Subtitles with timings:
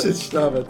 [0.00, 0.66] skończyć nawet.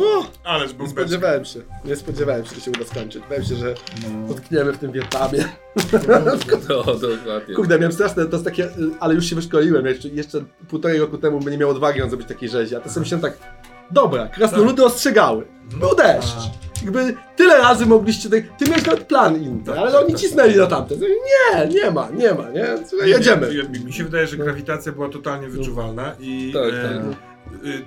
[0.00, 1.00] O, Ależ nie bombeczka.
[1.02, 1.60] spodziewałem się.
[1.84, 3.22] Nie spodziewałem się, że się uda skończyć.
[3.30, 4.32] Bałem się, że No.
[4.32, 5.44] utkniemy w tym Wietnamie.
[6.68, 7.54] No, dokładnie.
[7.56, 8.68] Kurde, miałem straszne, to jest takie,
[9.00, 9.86] ale już się wyszkoliłem.
[9.86, 12.76] Jeszcze, jeszcze półtorej roku temu bym nie miał odwagi on zrobić takiej rzezi.
[12.76, 13.38] A to sobie myślałem tak,
[13.90, 15.46] dobra, krasnoludy ostrzegały.
[15.80, 16.36] Był deszcz.
[16.84, 20.20] Jakby tyle razy mogliście, tak, ty miałeś nawet plan inny, Tak, ale tak, oni tak.
[20.20, 20.94] cisnęli na tamte.
[20.96, 22.66] Nie, nie ma, nie ma, nie?
[22.88, 23.48] Słuchaj, Nie, jedziemy.
[23.72, 26.74] nie, Mi się wydaje, że grawitacja była totalnie wyczuwalna i Tak, tak.
[26.74, 27.29] e,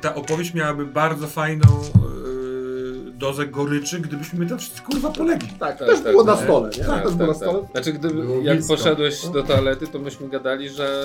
[0.02, 5.50] ta opowieść miałaby bardzo fajną e, dozę goryczy, gdybyśmy tam wszyscy kurwa polegli.
[5.50, 6.44] Tak, Tak, też tak, było na tak.
[6.44, 6.83] stole, nie?
[6.83, 7.59] Tak, to było na tak, stole.
[7.61, 7.72] tak.
[7.72, 8.75] Znaczy, gdyby, Było jak blisko.
[8.78, 11.03] poszedłeś do toalety, to myśmy gadali, że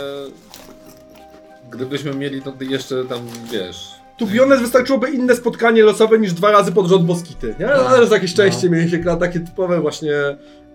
[1.70, 3.20] gdybyśmy mieli to jeszcze tam,
[3.52, 3.90] wiesz...
[4.18, 7.66] Tu Bionet wystarczyłoby inne spotkanie losowe niż dwa razy pod rząd Moskity, nie?
[7.66, 8.34] Tak, Ale za jakieś no.
[8.34, 10.14] szczęście mieli się takie typowe właśnie,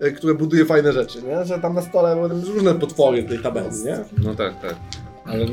[0.00, 1.44] e, które buduje fajne rzeczy, nie?
[1.44, 3.98] Że tam na stole były różne potwory tej tabeli, nie?
[4.24, 4.74] No tak, tak.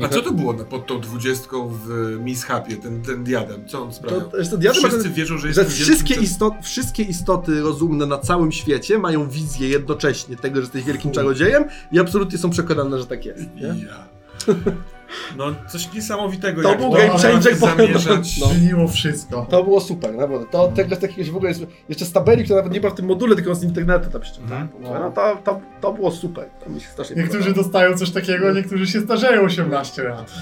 [0.02, 1.88] A co to było pod tą dwudziestką w
[2.20, 3.68] Miss Happie, ten, ten diadem?
[3.68, 4.20] Co on sprawiał?
[4.20, 8.18] To, to diadem Wszyscy ten- wierzą, że jest że wszystkie, istot, wszystkie istoty rozumne na
[8.18, 13.06] całym świecie mają wizję jednocześnie tego, że jesteś wielkim czarodziejem i absolutnie są przekonane, że
[13.06, 13.54] tak jest.
[13.54, 13.62] Nie?
[13.86, 14.06] Ja.
[15.36, 16.62] No coś niesamowitego.
[16.62, 18.38] To jak był game changer, bo- zamierzać.
[18.40, 18.46] no.
[18.46, 19.46] Zmieniło wszystko.
[19.50, 20.46] To było super, naprawdę.
[20.50, 22.96] To tego takiego się w ogóle jest, jeszcze z tabeli, która nawet nie była w
[22.96, 24.68] tym module, tylko z internetu tam ściągnąłem.
[24.80, 25.02] Mhm.
[25.02, 26.44] No to, to, to było super.
[26.64, 27.64] To mi się strasznie Niektórzy podobało.
[27.64, 30.32] dostają coś takiego, a niektórzy się starzeją 18 lat.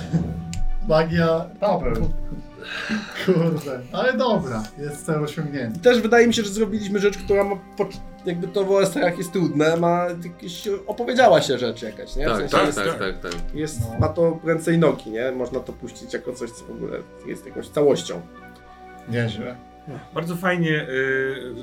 [0.88, 2.10] Magia Paweł.
[3.26, 5.80] Kurde, ale dobra, jest cel osiągnięty.
[5.80, 7.56] Też wydaje mi się, że zrobiliśmy rzecz, która ma,
[8.26, 12.24] jakby to w OSR jest trudne, ma jakieś, opowiedziała się rzecz jakaś, nie?
[12.24, 13.32] W Tak, sensie tak, jest, tak, tak, tak.
[13.54, 13.98] jest, No.
[13.98, 15.32] ma to ręce i nogi, nie?
[15.32, 18.20] Można to puścić jako coś, co w ogóle jest jakąś całością.
[19.08, 19.56] Nieźle.
[20.14, 20.86] Bardzo fajnie.
[20.88, 21.54] y,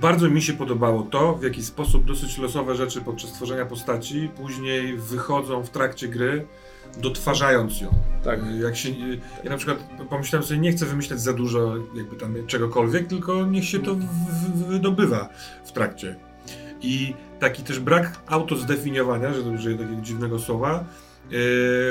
[0.00, 4.96] bardzo mi się podobało to, w jaki sposób dosyć losowe rzeczy podczas tworzenia postaci później
[4.96, 6.46] wychodzą w trakcie gry,
[6.96, 7.88] dotwarzając ją.
[8.24, 8.40] Tak.
[8.46, 9.78] Y, Jak się, y, ja na przykład
[10.10, 13.96] pomyślałem sobie, nie chcę wymyślać za dużo jakby tam czegokolwiek, tylko niech się to
[14.68, 15.28] wydobywa
[15.64, 16.16] w trakcie.
[16.82, 20.84] I taki też brak autozdefiniowania, że to użyję takiego dziwnego słowa,
[21.30, 21.38] yy,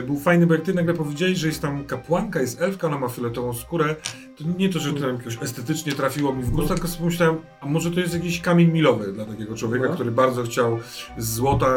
[0.05, 3.07] był fajny, bo jak ty nagle powiedziałeś, że jest tam kapłanka, jest elfka, ona ma
[3.07, 3.95] fioletową skórę,
[4.37, 7.37] to nie to, że to tam jakoś estetycznie trafiło mi w gust, tylko sobie pomyślałem,
[7.61, 9.93] a może to jest jakiś kamień milowy dla takiego człowieka, No.
[9.93, 10.79] który bardzo chciał
[11.17, 11.67] złota,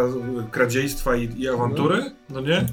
[0.51, 2.67] kradziejstwa i, i awantury, no nie?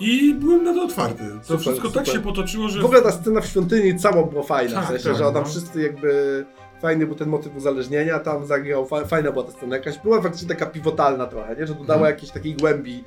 [0.00, 1.24] I byłem na to otwarty.
[1.38, 2.14] To Super, wszystko tak super.
[2.20, 2.80] się potoczyło, że...
[2.80, 5.34] W ogóle ta scena w świątyni cała była fajna, Tak, w sensie, tak, że tam
[5.34, 5.44] no.
[5.44, 6.44] wszyscy jakby...
[6.82, 10.48] Fajny był ten motyw uzależnienia, tam zagrał, fa- fajna była ta scena jakaś, była faktycznie
[10.48, 11.66] taka pivotalna trochę, nie?
[11.66, 12.14] że dodała Mhm.
[12.14, 13.04] jakiejś takiej głębi,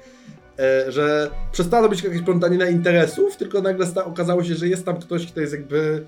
[0.59, 5.31] e, że przestała być jakaś plątanina interesów, tylko nagle okazało się, że jest tam ktoś,
[5.31, 6.05] kto jest jakby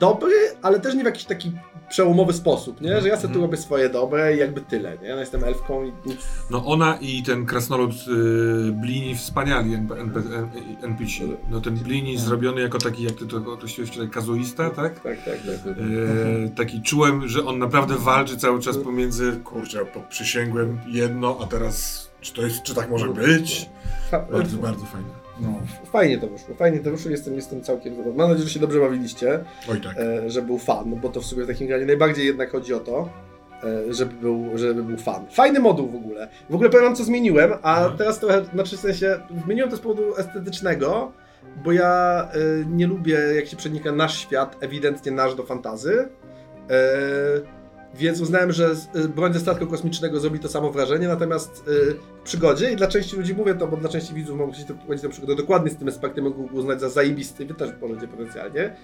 [0.00, 1.52] dobry, ale też nie w jakiś taki
[1.88, 3.00] przełomowy sposób, nie?
[3.00, 3.42] że ja sobie tu Mhm.
[3.42, 5.08] robię swoje dobre i jakby tyle, nie?
[5.08, 6.18] Ja jestem elfką i nic...
[6.50, 10.20] No ona i ten krasnolud y, Blini wspaniali NP, NP,
[10.82, 11.12] NPC.
[11.50, 15.00] No ten Blini zrobiony jako taki, jak ty to określiłeś wczoraj, kazuista, tak?
[15.00, 15.76] Tak, tak, tak.
[15.76, 22.06] E, taki czułem, że on naprawdę walczy cały czas pomiędzy, kurczę, przysięgłem jedno, a teraz
[22.20, 23.70] czy to jest, czy tak może być?
[24.10, 25.25] Fa- Bardzo, bardzo fajne.
[25.40, 25.48] No.
[25.92, 28.18] Fajnie to wyszło, fajnie to wyszło, jestem, jestem całkiem zadowolony.
[28.18, 29.44] Mam nadzieję, że się dobrze bawiliście.
[29.70, 29.96] Oj tak.
[29.98, 32.80] e, że był fan, bo to w sumie w takim graniu najbardziej jednak chodzi o
[32.80, 33.08] to,
[33.88, 35.26] e, żeby był, żeby był fan.
[35.30, 36.28] Fajny moduł w ogóle.
[36.50, 37.98] W ogóle powiem wam, co zmieniłem, a Mhm.
[37.98, 41.12] teraz trochę, znaczy w sensie, zmieniłem to z powodu estetycznego,
[41.64, 42.38] bo ja e,
[42.70, 46.08] nie lubię, jak się przenika nasz świat, ewidentnie nasz do fantazy.
[46.70, 47.55] E,
[47.94, 52.70] więc uznałem, że e, broń ze statku kosmicznego zrobi to samo wrażenie, natomiast w przygodzie,
[52.72, 55.08] i dla części ludzi mówię to, bo dla części widzów mogą się to prowadzić tę
[55.08, 58.76] przygodę dokładnie z tym aspektem, mogą uznać za zajebisty, wy też możecie potencjalnie,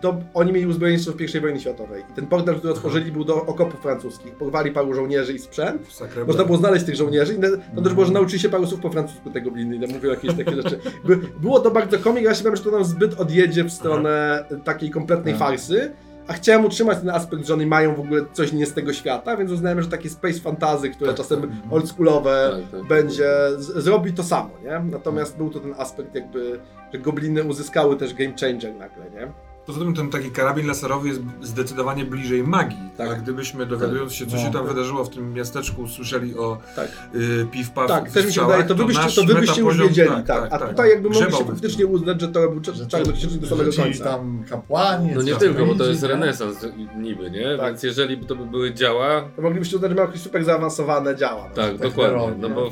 [0.00, 2.02] to oni mieli uzbrojenie w pierwszej wojnie światowej.
[2.10, 4.34] I ten portal, który otworzyli, był do okopów francuskich.
[4.34, 5.82] Porwali paru żołnierzy i sprzęt.
[6.26, 8.90] Można było znaleźć tych żołnierzy i na- też było, że nauczyli się paru słów po
[8.90, 9.76] francusku tego bliny.
[9.86, 10.78] Ja mówię jakieś takie rzeczy.
[11.04, 14.44] By, było to bardzo komik, ja się bałem, że to nam zbyt odjedzie w stronę
[14.64, 15.38] takiej kompletnej Tak.
[15.42, 15.92] farsy.
[16.28, 19.36] A chciałem utrzymać ten aspekt, że oni mają w ogóle coś nie z tego świata,
[19.36, 21.50] więc uznałem, że takie space fantazy, które Tak, czasem tak.
[21.70, 22.88] oldschoolowe, Tak, tak.
[22.88, 24.90] będzie, z, zrobi to samo, nie?
[24.90, 26.60] Natomiast był to ten aspekt jakby,
[26.92, 29.32] że gobliny uzyskały też game changer nagle, nie?
[29.66, 32.78] Poza tym ten taki karabin laserowy jest zdecydowanie bliżej magii.
[32.96, 33.10] Tak.
[33.10, 34.42] A gdybyśmy dowiadując się, co No.
[34.42, 36.88] się tam wydarzyło w tym miasteczku, słyszeli o Tak.
[37.14, 40.22] y, piw-paw Tak, też mi się wydaje, to wy byście, to wy byście już wiedzieli,
[40.26, 40.48] tak.
[40.52, 44.04] A tutaj jakby mogliście faktycznie uznać, że to był czarnoksiężnik do samego końca.
[44.04, 45.10] tam kapłani.
[45.14, 46.10] No nie tylko, bo to jest tak?
[46.10, 46.66] renesans
[46.98, 47.56] niby, nie?
[47.58, 47.66] Tak.
[47.66, 51.42] Więc jeżeli to by były działa, To moglibyście uznać, że miał jakieś super zaawansowane działa.
[51.44, 52.18] tak, tak dokładnie.
[52.38, 52.54] No no.
[52.54, 52.70] bo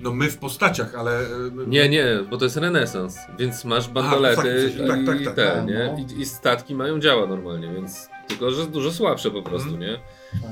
[0.00, 1.20] No my w postaciach, ale...
[1.22, 1.26] y,
[1.66, 5.34] nie, nie, bo to jest renesans, więc masz bandolety faktycznie, tak, tak, i tak.
[5.34, 5.96] te, No, nie?
[6.08, 6.14] no.
[6.16, 9.80] I, I statki mają działa normalnie, więc tylko, że dużo słabsze po prostu, Mhm.
[9.90, 9.98] nie?
[10.42, 10.50] Tak.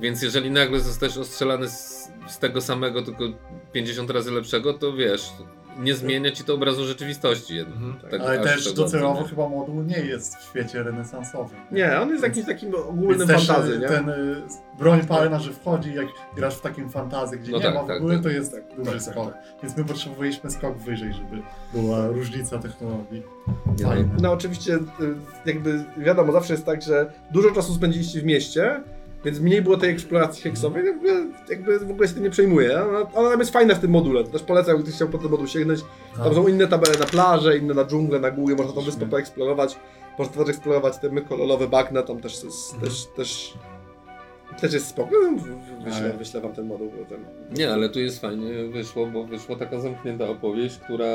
[0.00, 3.24] Więc jeżeli nagle zostajesz ostrzelany z, z tego samego, tylko
[3.72, 5.32] 50 razy lepszego, to wiesz,
[5.78, 7.76] nie zmienia ci to obrazu rzeczywistości jednak.
[7.76, 8.10] Mhm.
[8.10, 9.28] Tak Ale aż też tak docelowo nie?
[9.28, 11.58] chyba moduł nie jest w świecie renesansowym.
[11.70, 13.88] Nie, on jest jakimś takim ogólnym y, nie?
[13.88, 14.42] ten y,
[14.78, 17.86] broń palna, że wchodzi, jak grasz w takim fantazy, gdzie No nie tak, ma w
[17.86, 18.22] tak, ogóle, tak.
[18.22, 19.34] to jest Tak, duży tak, skok.
[19.62, 21.42] Więc my potrzebowaliśmy skok wyżej, żeby
[21.74, 23.22] była różnica technologii.
[23.66, 24.08] Nie, no, Fajne.
[24.20, 24.80] No oczywiście, y,
[25.46, 28.80] jakby wiadomo, zawsze jest tak, że dużo czasu spędziliście w mieście,
[29.24, 31.08] więc mniej było tej eksploracji heksowej, jakby,
[31.50, 32.82] jakby w ogóle się tym nie przejmuję.
[32.84, 35.30] Ona, ona tam jest fajna w tym module, to też polecam, ktoś chciał po ten
[35.30, 35.80] moduł sięgnąć.
[36.24, 39.76] Tam są inne tabele na plażę, inne na dżunglę, na góry, można tą wyspę poeksplorować.
[40.18, 42.90] Można też eksplorować te kolorowe bagna, tam też jest, Mhm.
[42.90, 43.54] też, też,
[44.60, 45.10] też jest spoko.
[45.22, 45.42] No,
[45.84, 46.90] Wyślę, Ale- wyślę wam ten moduł.
[46.98, 47.24] Potem.
[47.56, 51.06] Nie, ale tu jest fajnie wyszło, bo wyszła taka zamknięta opowieść, która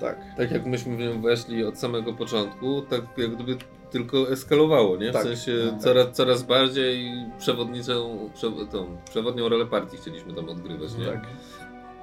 [0.00, 0.16] Tak.
[0.36, 3.56] tak jak myśmy w nią weszli od samego początku, tak jak gdyby
[3.90, 5.10] tylko eskalowało, nie?
[5.10, 5.22] W Tak.
[5.22, 5.80] sensie Tak.
[5.80, 11.04] coraz, coraz bardziej przewodniczą, prze, tą, przewodnią rolę partii chcieliśmy tam odgrywać, nie?
[11.06, 11.26] Tak.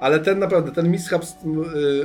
[0.00, 1.36] Ale ten naprawdę, ten mishap, z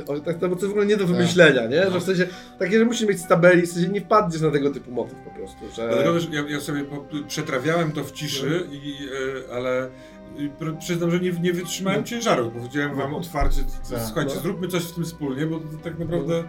[0.08, 1.90] yy, tak, no bo to jest w ogóle nie do wymyślenia, nie?
[1.90, 2.26] Że w sensie,
[2.58, 5.58] takie, że musisz mieć stabeli, w sensie nie wpadniesz na tego typu motyw po prostu,
[5.76, 5.88] że...
[5.88, 9.08] Dlatego też ja, ja sobie po, przetrawiałem to w ciszy, i,
[9.48, 9.88] e, ale
[10.36, 12.50] i pr- przyznam, że nie, nie wytrzymałem ciężaru.
[12.50, 13.60] Powiedziałem wam otwarcie,
[13.90, 14.00] Tak.
[14.06, 14.40] słuchajcie, No.
[14.40, 16.44] zróbmy coś w tym wspólnie, bo to tak naprawdę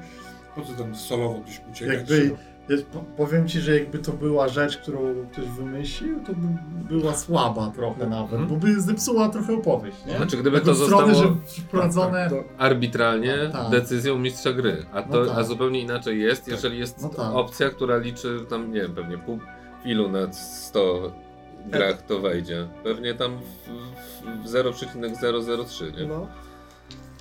[0.56, 1.96] po co tam solowo gdzieś uciekać?
[2.10, 2.36] Jakby,
[2.69, 5.00] jest, po- powiem ci, że jakby to była rzecz, którą
[5.31, 6.48] ktoś wymyślił, to by
[7.00, 8.48] była słaba trochę nawet, Mhm.
[8.48, 10.18] bo by zepsuła trochę opowieść, nie?
[10.18, 11.38] Znaczy, gdyby to strony, zostało
[11.68, 12.30] wprowadzone...
[12.30, 13.69] to, arbitralnie Tak.
[13.69, 15.38] decyzją mistrza gry, a, to, No tak.
[15.38, 17.33] a zupełnie inaczej jest, jeżeli jest No tak.
[17.33, 19.39] opcja, która liczy tam, nie wiem, pewnie pół,
[19.86, 21.12] ilu na 100
[21.65, 22.68] grach to wejdzie.
[22.83, 26.07] Pewnie tam w, w 0,003, nie?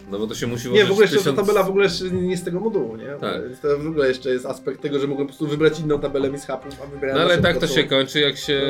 [0.07, 0.13] No.
[0.13, 1.37] No bo to się musi Nie, w ogóle jeszcze tysiąc...
[1.37, 3.07] ta tabela w ogóle jeszcze nie z tego modułu, nie?
[3.21, 3.43] Tak.
[3.49, 6.31] Więc To w ogóle jeszcze jest aspekt tego, że mogłem po prostu wybrać inną tabelę
[6.31, 8.61] mishapów, a wybierałem No ale tak to się kończy, jak się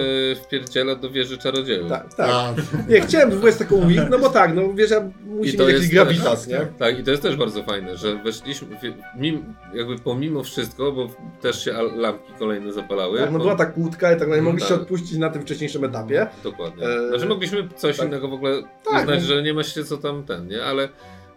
[0.45, 1.89] wpierdziela do wieży czarodziejów.
[1.89, 2.31] Tak, tak.
[2.31, 2.55] A,
[2.89, 5.75] Nie, chciałem wybrać taką week, no bo tak, no wiesz, ja musi I to mieć
[5.75, 6.61] jakiś gravitas, nie?
[6.79, 11.09] Tak, i to jest też bardzo fajne, że weszliśmy, w- mim, jakby pomimo wszystko, bo
[11.41, 13.19] też się lampki kolejne zapalały.
[13.19, 14.83] Tak, no bo- była ta kłódka i tak dalej, No mogliście tak.
[14.83, 16.27] odpuścić na tym wcześniejszym etapie.
[16.45, 16.87] Dokładnie.
[16.87, 18.07] E, Znaczy mogliśmy coś tak.
[18.07, 19.27] innego w ogóle Tak, uznać, no.
[19.27, 20.65] że nie ma się co tam ten, nie?
[20.65, 20.89] Ale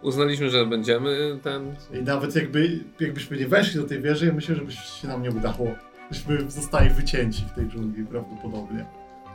[0.02, 1.74] uznaliśmy, że będziemy ten...
[2.00, 4.70] I nawet jakby, jakbyśmy nie weszli do tej wieży, ja myślę, że
[5.00, 5.74] się nam nie udało.
[6.10, 8.86] Byśmy zostali wycięci w tej dżungli prawdopodobnie.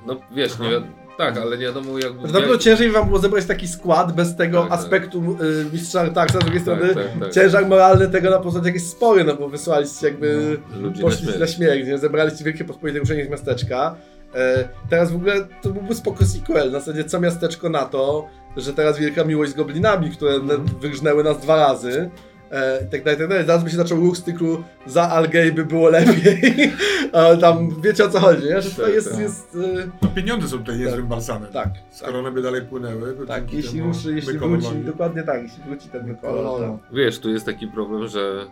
[0.08, 0.82] No wiesz, nie
[1.18, 2.14] tak, ale nie wiadomo jak...
[2.26, 4.80] Że na pewno ciężej wam było zebrać taki skład bez tego Tak, tak.
[4.80, 7.34] aspektu y, mistrza Artaxa, z drugiej tak, strony tak, tak.
[7.34, 10.58] ciężar moralny tego na poznać jakieś spory, no bo wysłaliście jakby...
[10.80, 11.56] Ludzi na poszliście na śmierć.
[11.56, 11.98] śmierć, nie?
[11.98, 13.96] zebraliście wielkie pospolite ruszenie z miasteczka.
[14.36, 18.74] E, teraz w ogóle to byłby spoko sequel, na zasadzie co miasteczko na to, że
[18.74, 20.66] teraz wielka miłość z goblinami, które mm.
[20.66, 22.10] wyrżnęły nas dwa razy.
[22.52, 23.46] E, i tak dalej, tak dalej.
[23.46, 26.72] Zaraz by się zaczął ruch z cyklu za Algej by było lepiej.
[27.14, 28.62] Ale tam wiecie o co chodzi, nie?
[28.62, 29.12] że to Tak, jest...
[29.12, 29.20] tak.
[29.20, 29.58] jest
[30.02, 31.52] No, pieniądze są tutaj niezłym balsamem.
[31.52, 33.54] tak, Skoro one by dalej płynęły, to tak.
[33.54, 36.78] Jeśli, temu ruszy, jeśli wróci, dokładnie tak, jeśli wróci ten wykolor.
[36.94, 38.46] Wiesz, tu jest taki problem, że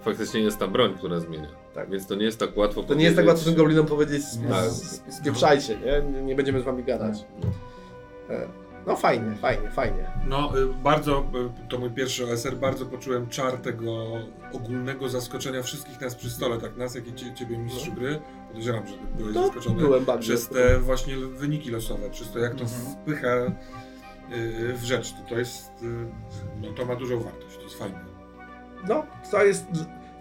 [0.00, 1.61] faktycznie jest ta broń, która zmienia.
[1.74, 1.90] Tak.
[1.90, 4.64] Więc to nie jest tak łatwo To nie jest tak łatwo tym goblinom powiedzieć, Tak.
[5.12, 6.22] spieprzajcie, nie?
[6.22, 7.24] Nie- będziemy z wami gadać.
[8.30, 8.48] E,
[8.86, 10.10] No fajnie, fajnie, fajnie.
[10.26, 11.24] No, y, bardzo,
[11.64, 14.04] y, to mój pierwszy OSR, bardzo poczułem czar tego
[14.52, 18.20] ogólnego zaskoczenia wszystkich nas przy stole, tak nas, jak i cie, ciebie mistrzu gry.
[18.48, 20.22] Podejrzewam, że byłeś No, zaskoczony bardzo.
[20.22, 22.80] przez te właśnie wyniki losowe, przez to jak to Mhm.
[23.02, 23.52] wpycha y,
[24.74, 25.12] w rzecz.
[25.12, 25.70] To, to jest,
[26.60, 28.04] no to ma dużą wartość, to jest fajne.
[28.88, 29.66] No, to jest.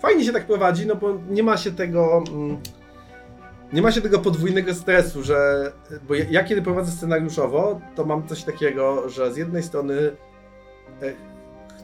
[0.02, 2.24] Fajnie się tak prowadzi, no bo nie ma się tego.
[2.34, 2.58] mm,
[3.74, 5.72] Nie ma się tego podwójnego stresu, że.
[6.08, 9.96] Bo ja, ja kiedy prowadzę scenariuszowo, to mam coś takiego, że z jednej strony
[11.02, 11.14] e,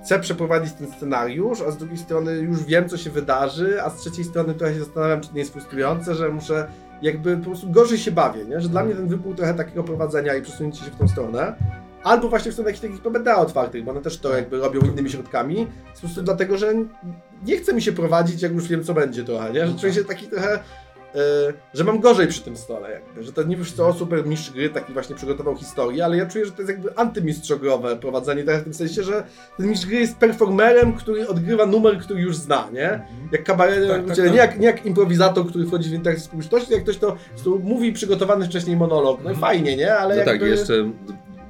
[0.04, 3.96] chcę przeprowadzić ten scenariusz, a z drugiej strony już wiem, co się wydarzy, a z
[3.96, 6.68] trzeciej strony trochę się zastanawiam, czy nie jest frustrujące, że muszę
[7.02, 8.62] jakby po prostu gorzej się bawię, nie?
[8.62, 11.56] Że dla mnie ten wypół trochę takiego prowadzenia i przesunięcie się w tą stronę.
[12.04, 15.10] Albo właśnie w stronę jakichś takich PBTA otwartych, bo one też to jakby robią innymi
[15.10, 15.68] środkami.
[15.94, 16.74] Po prostu dlatego, że
[17.46, 19.68] nie chce mi się prowadzić, jak już wiem, co będzie trochę, nie?
[19.68, 20.60] Że czuję się taki trochę, e,
[21.74, 24.70] że mam gorzej przy tym stole jakby, że to nie wiesz co, super mistrz gry
[24.70, 28.64] taki właśnie przygotował historię, ale ja czuję, że to jest jakby antymistrzogrowe prowadzenie tak w
[28.64, 29.24] tym sensie, że
[29.58, 33.06] ten mistrz gry jest performerem, który odgrywa numer, który już zna, nie?
[33.32, 34.36] Jak kabaret, Tak, tak, nie, tak.
[34.36, 37.94] Jak, nie jak improwizator, który wchodzi w interakcję z publicznością, jak ktoś to prostu mówi
[37.94, 39.20] przygotowany wcześniej monolog.
[39.24, 39.96] No i fajnie, nie?
[39.96, 40.50] Ale No tak, jakby...
[40.50, 40.94] jeszcze d-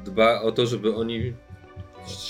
[0.06, 1.34] dba o to, żeby oni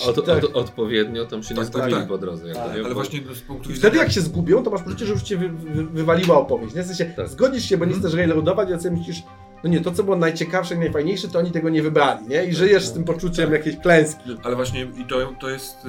[0.08, 0.44] od, Tak.
[0.44, 2.08] od, odpowiednio tam się nie Tak, tak, zgubili tak.
[2.08, 2.54] po drodze.
[2.54, 2.64] Tak?
[2.72, 3.78] Ale Bo- właśnie z punktu widzenia...
[3.80, 6.76] wtedy jak się zgubią, to masz poczucie, że już cię wy, wy, wywaliła opowieść.
[6.76, 6.84] Nie?
[6.84, 7.28] W sensie, Tak.
[7.30, 8.02] zgodzisz się, bo nie Mhm.
[8.10, 9.24] chcesz railroadować, ale sobie myślisz,
[9.64, 12.46] no nie, to co było najciekawsze i najfajniejsze, to oni tego nie wybrali, nie?
[12.46, 14.38] I żyjesz z tym poczuciem jakiejś klęski.
[14.44, 15.86] Ale właśnie i to, to jest,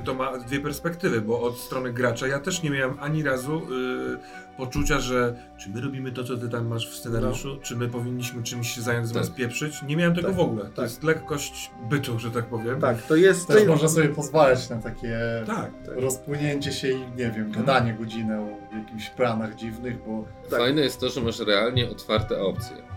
[0.00, 3.56] y, to ma dwie perspektywy, bo od strony gracza ja też nie miałem ani razu
[3.58, 7.88] y, poczucia, że czy my robimy to, co ty tam masz w scenariuszu, czy my
[7.88, 9.38] powinniśmy czymś się zająć zamiast Tak.
[9.38, 9.82] pieprzyć.
[9.82, 10.64] Nie miałem tego Tak, w ogóle.
[10.64, 10.84] To tak.
[10.84, 12.80] jest lekkość bytu, że tak powiem.
[12.80, 13.40] Tak, to jest...
[13.46, 15.70] To Też jest można sobie pozwalać na takie Tak.
[15.86, 20.58] rozpłynięcie się i nie wiem, gadanie godzinę o jakichś planach dziwnych, bo Tak.
[20.58, 22.91] Fajne jest to, że masz realnie otwarte opcje.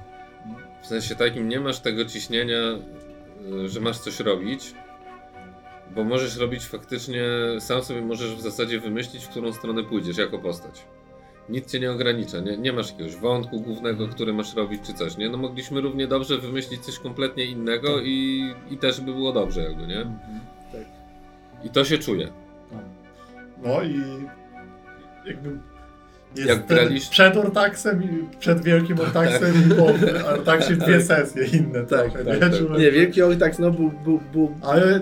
[0.86, 2.58] W sensie takim nie masz tego ciśnienia,
[3.66, 4.74] y, że masz coś robić,
[5.96, 7.24] bo możesz robić faktycznie,
[7.60, 10.86] sam sobie możesz w zasadzie wymyślić, w którą stronę pójdziesz jako postać.
[11.50, 15.18] Nic cię nie ogranicza, nie, nie masz jakiegoś wątku głównego, który masz robić czy coś,
[15.18, 15.30] nie?
[15.30, 19.88] No mogliśmy równie dobrze wymyślić coś kompletnie innego i, i też by było dobrze jakby,
[19.88, 20.06] nie?
[20.72, 20.86] Tak.
[21.64, 22.32] I to się czuje.
[23.64, 24.00] no i
[25.26, 25.60] jakby
[26.38, 29.86] jest Jak ten graliś- przed Ortaksem i przed Wielkim Ortaksem i po
[30.30, 32.38] Ortaksie dwie sesje inne Tak, trochę, tak, nie?
[32.50, 32.58] tak.
[32.60, 34.56] Czułem- Nie, Wielki Ortax, no był, był, był...
[34.62, 35.00] Ale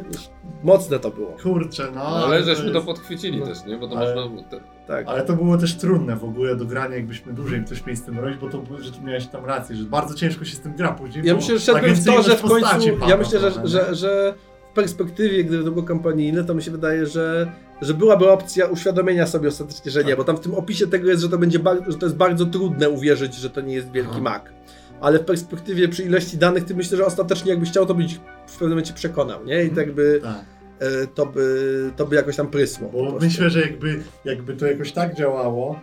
[0.64, 1.38] Mocne to było.
[1.44, 2.04] kurczę, no.
[2.04, 3.46] No, ale to żeśmy to jest- podchwycili no.
[3.46, 3.78] też, nie?
[3.78, 4.44] Bo to Ale- można...
[4.88, 5.08] Tak.
[5.08, 8.20] Ale to było też trudne w ogóle do grania, jakbyśmy dłużej coś mieli z tym
[8.20, 10.92] robić, bo to że tu miałeś tam rację, że bardzo ciężko się z tym gra
[10.92, 11.26] później.
[11.26, 12.98] Ja myślę, że szedłem w to, że w końcu.
[13.08, 14.34] Ja myślę, że, że, że
[14.74, 17.52] perspektywie, gdyby to było kampanijne, to mi się wydaje, że,
[17.82, 20.18] że byłaby opcja uświadomienia sobie ostatecznie, że nie, Tak.
[20.18, 22.90] bo tam w tym opisie tego jest, że to będzie że to jest bardzo trudne
[22.90, 24.22] uwierzyć, że to nie jest wielki Aha.
[24.22, 24.54] mak.
[25.02, 28.16] Ale w perspektywie przy ilości danych, ty myślę, że ostatecznie jakbyś chciał, to byś
[28.48, 29.64] w pewnym momencie przekonał, nie?
[29.64, 30.46] I tak by, Tak.
[30.80, 32.90] e, to by, to by jakoś tam prysło.
[32.90, 35.80] Bo myślę, że jakby, jakby to jakoś tak działało,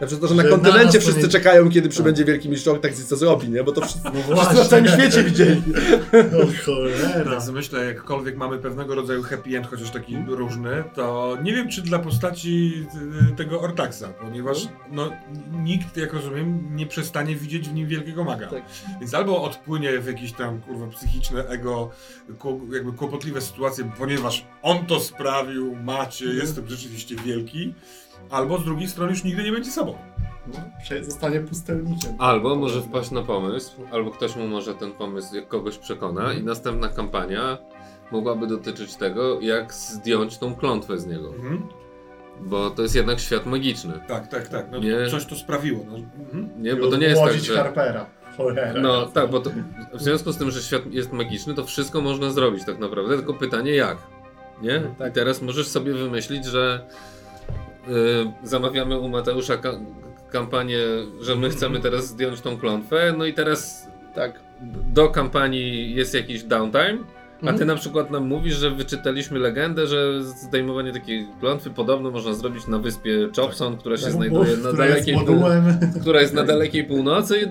[0.00, 1.90] Na przykład to, że na że na kontynencie to wszyscy nie- czekają, kiedy Tak.
[1.90, 3.64] przybędzie wielki mistrz tak co zrobi, nie?
[3.64, 5.62] Bo to wszyscy, no wszyscy na całym świecie widzieli.
[6.42, 7.08] O cholera.
[7.08, 11.82] Teraz myślę, jakkolwiek mamy pewnego rodzaju happy end, chociaż taki różny, to nie wiem, czy
[11.82, 12.86] dla postaci
[13.32, 15.10] y, tego Ortaxa, ponieważ no,
[15.52, 18.46] nikt, jak rozumiem, nie przestanie widzieć w nim wielkiego maga.
[18.46, 18.62] Tak.
[19.00, 21.90] Więc albo odpłynie w jakieś tam kurwa psychiczne ego,
[22.72, 27.74] jakby kłopotliwe sytuacje, ponieważ on to sprawił, macie, jestem rzeczywiście wielki,
[28.30, 29.94] albo z drugiej strony już nigdy nie będzie sobą.
[30.46, 30.60] No,
[31.02, 32.12] zostanie pustelnikiem.
[32.18, 36.42] Albo może wpaść na pomysł, albo ktoś mu może ten pomysł jak kogoś przekona i
[36.42, 37.58] następna kampania
[38.10, 41.28] mogłaby dotyczyć tego, jak zdjąć tą klątwę z niego.
[41.28, 41.68] Mhm.
[42.40, 44.00] Bo to jest jednak świat magiczny.
[44.08, 44.66] Tak, tak, tak.
[44.70, 45.06] No, Nie.
[45.10, 45.84] Coś to sprawiło.
[45.90, 45.96] No.
[46.24, 46.62] Mhm.
[46.62, 47.56] Nie, bo to nie jest tak, że...
[47.56, 48.06] Harpera.
[48.36, 48.80] Cholera.
[48.80, 49.50] No tak, bo to,
[49.94, 53.34] w związku z tym, że świat jest magiczny, to wszystko można zrobić tak naprawdę, tylko
[53.34, 53.98] pytanie jak.
[54.62, 54.80] Nie?
[54.98, 55.10] Tak.
[55.10, 56.86] I teraz możesz sobie wymyślić, że
[58.42, 59.72] zamawiamy u Mateusza ka
[60.30, 60.78] kampanię,
[61.20, 64.40] że my chcemy teraz zdjąć tą klątwę, no i teraz Tak.
[64.92, 66.98] do kampanii jest jakiś downtime,
[67.42, 67.68] a ty Mhm.
[67.68, 72.78] na przykład nam mówisz, że wyczytaliśmy legendę, że zdejmowanie takiej klątwy podobno można zrobić na
[72.78, 75.16] wyspie Chopson, która się Tak, znajduje na dalekiej
[76.00, 77.48] która jest na dalekiej północy i,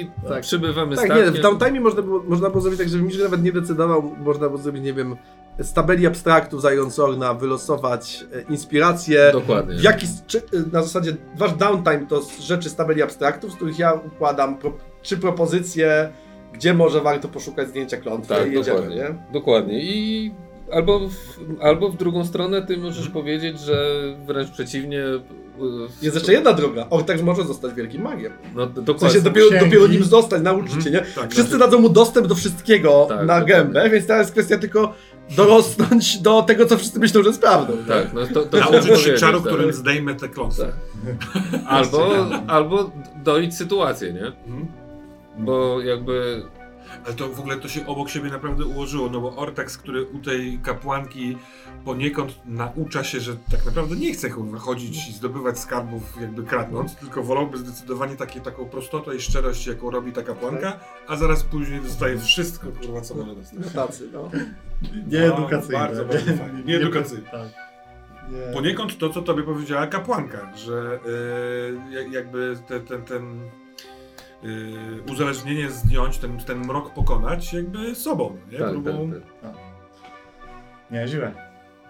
[0.00, 0.42] i Tak.
[0.42, 1.34] przybywamy Tak, nie, statkiem.
[1.34, 4.58] w downtime można było, można było zrobić tak, żeby Mistrz nawet nie decydował, można było
[4.58, 5.16] zrobić, nie wiem,
[5.58, 9.30] z tabeli abstraktów za Ironsorna wylosować e, inspirację.
[9.32, 9.74] Dokładnie.
[9.76, 13.56] W jaki, czy, e, na zasadzie wasz downtime to z rzeczy z tabeli abstraktów, z
[13.56, 14.72] których ja układam pro,
[15.02, 16.08] trzy propozycje,
[16.52, 18.96] gdzie może warto poszukać zdjęcia klątwy Tak, i jedziemy, dokładnie.
[18.96, 19.14] nie?
[19.32, 19.80] Dokładnie.
[19.84, 20.34] I
[20.72, 21.14] albo w,
[21.62, 23.90] albo w drugą stronę ty możesz powiedzieć, że
[24.26, 25.00] wręcz przeciwnie.
[25.00, 25.20] y,
[26.02, 26.86] Jest jeszcze jedna droga.
[26.90, 28.32] O, tak może zostać wielkim magiem.
[28.54, 29.00] No W dokładnie.
[29.10, 29.64] sensie dopiero, księgi.
[29.64, 30.98] dopiero nim zostać, nauczyć się, nie?
[31.00, 33.46] Tak, Wszyscy znaczy- dadzą mu dostęp do wszystkiego Tak, na dokładnie.
[33.54, 34.94] gębę, więc teraz jest kwestia tylko
[35.30, 37.72] dorosnąć do tego, co wszyscy myślą, że jest prawdą.
[37.88, 39.52] Tak, no to, to Nauczyć się powiedzieć, czaru, tak.
[39.52, 40.72] którym zdejmę tę klątwę.
[41.66, 42.90] Albo, albo
[43.24, 44.26] doić sytuację, nie?
[44.26, 44.66] Mhm.
[45.38, 46.42] Bo jakby.
[47.04, 50.18] Ale to w ogóle to się obok siebie naprawdę ułożyło, no bo Ortax, który u
[50.18, 51.38] tej kapłanki
[51.84, 57.22] poniekąd naucza się, że tak naprawdę nie chce chodzić i zdobywać skarbów jakby kradnąc, tylko
[57.22, 62.18] wolałby zdecydowanie takie, taką prostotę i szczerość, jaką robi ta kapłanka, a zaraz później dostaje
[62.18, 63.72] wszystko, kurwa, co może dostać.
[63.72, 64.30] Tacy, no.
[65.12, 65.78] Nieedukacyjne.
[65.78, 66.62] bardzo, bardzo fajnie.
[66.64, 67.30] Nieedukacyjne.
[67.30, 67.48] Tak.
[68.30, 68.52] Nie.
[68.54, 70.98] Poniekąd to, co tobie powiedziała kapłanka, że
[71.86, 73.40] yy, jak- jakby te, ten, ten
[74.42, 78.58] yy, uzależnienie zdjąć, ten, ten mrok pokonać jakby sobą, nie?
[78.58, 79.10] Tak, Próbą...
[79.12, 79.52] tak, tak.
[80.90, 81.32] Nieźle.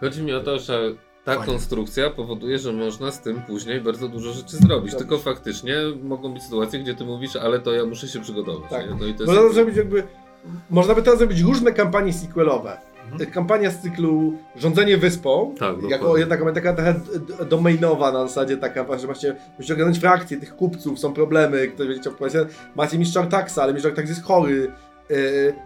[0.00, 0.93] Chodzi mi o to, że
[1.25, 1.47] ta Fajnie.
[1.53, 4.91] konstrukcja powoduje, że można z tym później bardzo dużo rzeczy zrobić.
[4.91, 4.99] Tak.
[4.99, 8.71] Tylko faktycznie mogą być sytuacje, gdzie ty mówisz, ale to ja muszę się przygotować.
[8.71, 8.91] Tak.
[8.91, 8.97] Nie?
[9.00, 9.55] No i to Można jest...
[9.55, 10.03] zrobić jakby.
[10.71, 12.79] Można by teraz zrobić różne kampanie sequelowe.
[13.20, 13.30] Mhm.
[13.35, 18.56] Kampania z cyklu Rządzenie wyspą, Tak, jako jedna kampania taka trochę d- domainowa na zasadzie
[18.56, 22.49] taka, że macie, musicie ogarnąć frakcje tych kupców, są problemy, które będziecie opowiadać.
[22.76, 24.73] Macie mistrz Artaxa, ale mistrz Artax jest chory.
[25.11, 25.16] Yy,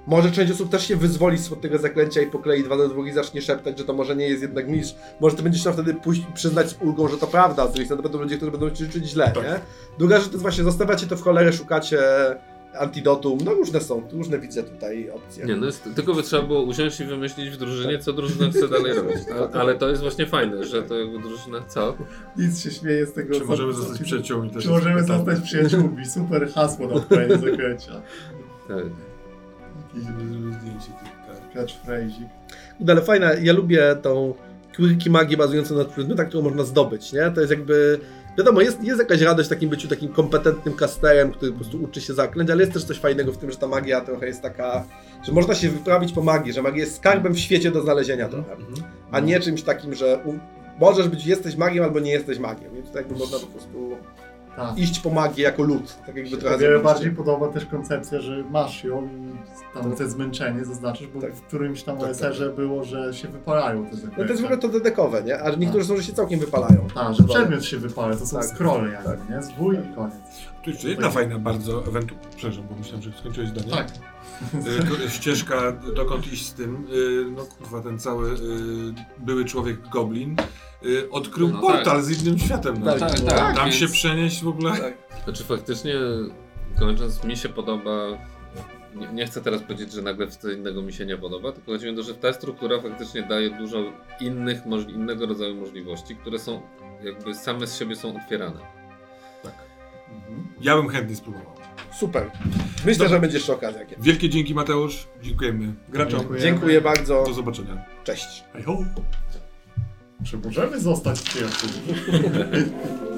[0.06, 3.12] może część osób też się wyzwoli spod tego zaklęcia i poklei dwa do dwóch i
[3.12, 4.94] zacznie szeptać, że to może nie jest jednak mistrz.
[5.20, 8.02] Może ty będziesz chciał wtedy pójść przyznać z ulgą, że to prawda, z drugiej strony
[8.02, 9.44] to będą ludzie, którzy będą ci życzyć źle, Tak.
[9.44, 9.60] nie?
[9.98, 11.98] Druga rzecz to jest właśnie, zostawiacie to w cholerę, szukacie
[12.78, 15.44] antidotum, no różne są, różne widzę tutaj opcje.
[15.46, 18.68] Nie, no jest, tylko by trzeba było usiąść i wymyślić w drużynie, co drużyna chce
[18.68, 19.16] dalej robić.
[19.54, 21.96] A, ale to jest właśnie fajne, że to jakby drużyna co?
[22.36, 23.40] Nic się śmieje z tego.
[23.40, 24.50] Czy możemy zostać ci- przyjaciółmi?
[24.60, 26.06] Czy możemy zostać przyjaciółmi?
[26.06, 27.92] Super hasło na odpowiednie zakręcia.
[28.68, 28.84] Tak.
[29.94, 31.20] Zdjęcie tych.
[31.54, 32.24] Catchphrase'ik.
[32.80, 34.34] No ale fajne, ja lubię tą
[34.76, 37.30] quirky magię bazującą na przedmiotach, którą można zdobyć, nie?
[37.34, 38.00] To jest jakby...
[38.38, 42.00] Wiadomo, jest, jest jakaś radość w takim byciu takim kompetentnym casterem, który po prostu uczy
[42.00, 44.84] się zaklęć, ale jest też coś fajnego w tym, że ta magia trochę jest taka,
[45.22, 48.52] że można się wyprawić po magii, że magia jest skarbem w świecie do znalezienia trochę,
[48.52, 48.74] Mhm.
[49.10, 50.34] a nie czymś takim, że u,
[50.80, 53.96] możesz być, jesteś magiem albo nie jesteś magiem, więc jakby można po prostu
[54.68, 54.78] Tak.
[54.78, 58.84] iść po magię jako lud, tak jakby trochę wiele bardziej podoba też koncepcja, że masz
[58.84, 59.40] ją i
[59.74, 61.34] tam te zmęczenie zaznaczysz, bo Tak.
[61.34, 64.16] w którymś tam Tak, OSR-ze było, że się wypalają te zakręcia.
[64.18, 65.40] No to jest w ogóle to dedekowe, nie?
[65.42, 66.86] A niektóre są, że się całkiem wypalają.
[66.94, 68.46] A, że przedmiot się wypala, to są Tak.
[68.46, 69.30] scrolle jakby, Tak.
[69.30, 69.42] nie?
[69.42, 70.14] Zwój i koniec.
[70.64, 73.70] Tu jeszcze jedna fajna bardzo eventu, przepraszam, bo myślałem, że skończyłeś zdanie.
[73.70, 73.86] Tak.
[75.06, 76.86] Y, ścieżka, dokąd iść z tym.
[76.92, 78.36] Y, No kurwa, ten cały y,
[79.18, 80.36] były człowiek goblin
[81.10, 82.74] odkrył No portal z innym światem.
[82.80, 82.86] No.
[82.86, 83.56] Tak, Tak, tak.
[83.56, 84.70] Tam więc- się przenieść w ogóle.
[84.76, 84.94] Tak.
[85.24, 85.94] Znaczy faktycznie,
[86.78, 88.06] kończąc, mi się podoba.
[88.94, 91.86] Nie, nie chcę teraz powiedzieć, że nagle co innego mi się nie podoba, tylko chodzi
[91.86, 93.78] mi o to, że ta struktura faktycznie daje dużo
[94.20, 96.62] innych, możli- innego rodzaju możliwości, które są
[97.04, 98.60] jakby same z siebie są otwierane.
[100.60, 101.59] Ja bym chętnie spróbował.
[101.92, 102.30] Super.
[102.86, 103.08] Myślę, Dobra.
[103.08, 103.80] że będzie jeszcze okazja.
[103.98, 106.18] Wielkie dzięki Mateusz, dziękujemy graczom.
[106.20, 106.40] Dziękuję.
[106.40, 107.24] Dziękuję bardzo.
[107.26, 107.84] Do zobaczenia.
[108.04, 108.44] Cześć.
[108.52, 108.78] Hej ho!
[110.24, 111.74] Czy możemy zostać przyjaciółmi?